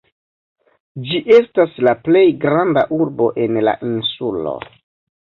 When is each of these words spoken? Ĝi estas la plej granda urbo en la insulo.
Ĝi 1.09 1.19
estas 1.35 1.77
la 1.89 1.95
plej 2.09 2.25
granda 2.47 2.87
urbo 3.01 3.31
en 3.47 3.63
la 3.71 3.79
insulo. 3.95 4.61